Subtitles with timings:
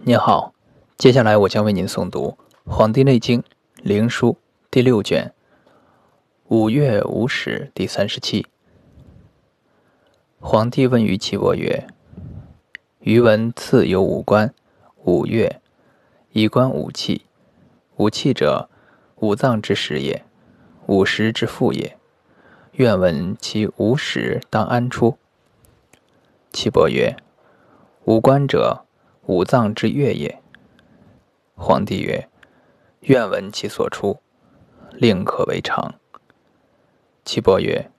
[0.00, 0.54] 您好，
[0.96, 2.38] 接下来我将为您诵读
[2.70, 3.42] 《黄帝内经·
[3.82, 4.30] 灵书》
[4.70, 5.34] 第六卷
[6.46, 8.46] 《五岳五史》第三十七。
[10.38, 11.88] 皇帝问于岐伯曰
[13.00, 14.54] ：“余闻次有五官，
[15.04, 15.60] 五岳，
[16.30, 17.26] 以观五气。
[17.96, 18.70] 五气者，
[19.16, 20.24] 五脏之始也，
[20.86, 21.98] 五时之父也。
[22.74, 25.18] 愿闻其五始当安出？”
[26.52, 27.16] 岐伯曰
[28.06, 28.84] ：“五官者。”
[29.28, 30.40] 五脏之月也。
[31.54, 32.30] 皇帝曰
[33.00, 34.20] ：“愿闻其所出，
[34.92, 35.96] 令可为常。”
[37.26, 37.90] 岐伯曰：“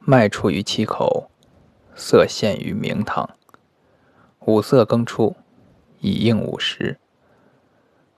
[0.00, 1.30] 脉出于其口，
[1.94, 3.28] 色现于明堂。
[4.46, 5.36] 五色更出，
[6.00, 6.98] 以应五时，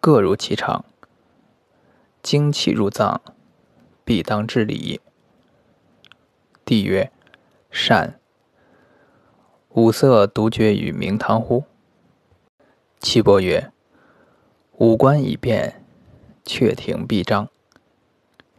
[0.00, 0.86] 各如其常。
[2.22, 3.20] 精气入脏，
[4.06, 5.02] 必当之理。”
[6.64, 7.12] 帝曰
[7.70, 8.18] ：“善。
[9.74, 11.64] 五色独绝于明堂乎？”
[13.08, 13.70] 岐伯曰
[14.78, 15.84] ：“五官已变，
[16.44, 17.48] 却庭必张，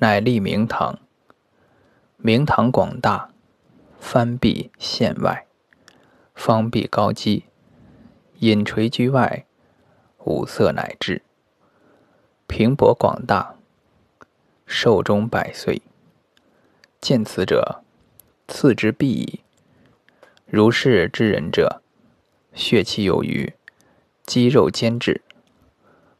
[0.00, 0.98] 乃立明堂。
[2.16, 3.30] 明堂广大，
[4.00, 5.46] 藩壁陷外，
[6.34, 7.44] 方壁高基，
[8.40, 9.46] 引垂居外，
[10.24, 11.22] 五色乃至。
[12.48, 13.54] 平博广大，
[14.66, 15.82] 寿终百岁。
[17.00, 17.84] 见此者，
[18.48, 19.40] 次之必矣。
[20.46, 21.80] 如是之人者，
[22.52, 23.54] 血气有余。”
[24.24, 25.20] 肌肉坚质，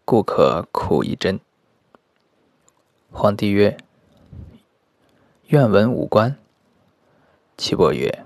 [0.04, 1.38] 故可苦一针。
[3.12, 3.76] 皇帝曰
[5.46, 6.36] ：“愿闻五官。”
[7.56, 8.24] 岐伯曰：“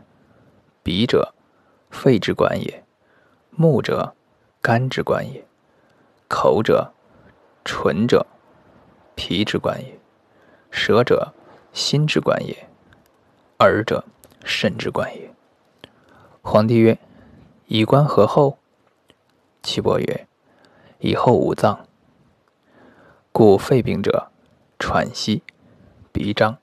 [0.82, 1.34] 鼻者，
[1.90, 2.82] 肺之官也；
[3.50, 4.14] 目者，
[4.62, 5.42] 肝之官也；
[6.26, 6.94] 口者，
[7.62, 8.26] 唇者，
[9.14, 9.98] 脾之官也；
[10.70, 11.34] 舌者，
[11.74, 12.54] 心之官也；
[13.58, 14.04] 耳者，
[14.42, 15.30] 肾之官也。”
[16.40, 16.98] 皇帝曰
[17.68, 18.56] ：“以观何厚？”
[19.66, 20.28] 岐伯曰
[21.00, 21.88] ：“以后五脏，
[23.32, 24.30] 故肺病者
[24.78, 25.42] 喘息、
[26.12, 26.58] 鼻张；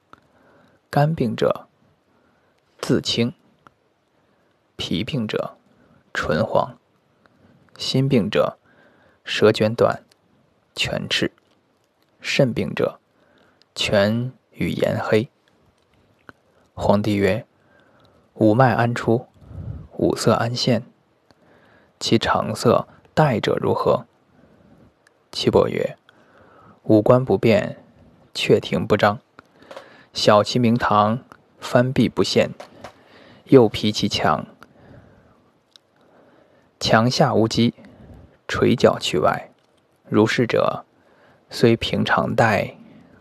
[0.89, 1.67] 肝病者
[2.79, 3.33] 自清；
[4.77, 5.57] 脾病者
[6.13, 6.77] 唇黄；
[7.77, 8.57] 心病者
[9.25, 10.05] 舌卷短、
[10.73, 11.31] 全赤；
[12.21, 13.01] 肾病者
[13.75, 15.29] 全与颜黑。”
[16.73, 17.45] 皇帝曰
[18.35, 19.27] ：“五脉安出？
[19.97, 20.85] 五色安现？
[21.99, 24.05] 其常色？”待者如何？
[25.31, 25.97] 岐伯曰
[26.81, 27.77] ：“五官不变，
[28.33, 29.19] 却庭不张，
[30.13, 31.19] 小其明堂，
[31.59, 32.49] 翻壁不现，
[33.45, 34.47] 又脾其强，
[36.79, 37.75] 墙下无积，
[38.47, 39.51] 垂角去外。
[40.09, 40.83] 如是者，
[41.51, 42.75] 虽平常待，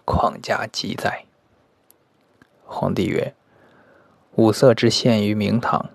[0.07, 1.27] 况加急哉？”
[2.65, 3.35] 皇帝曰
[4.37, 5.91] ：“五色之现于明堂，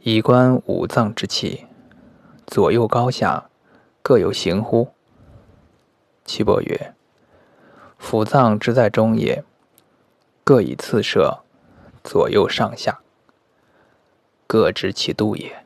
[0.00, 1.64] 以观五脏之气。”
[2.46, 3.50] 左右高下，
[4.02, 4.88] 各有行乎？
[6.24, 6.94] 岐伯曰
[8.00, 9.44] ：“腑脏之在中也，
[10.44, 11.40] 各以次射，
[12.04, 13.00] 左右上下，
[14.46, 15.62] 各知其度也。”